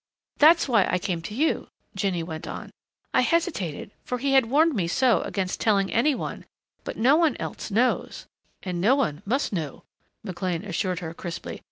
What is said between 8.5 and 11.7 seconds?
"And no one must know," McLean assured her crisply.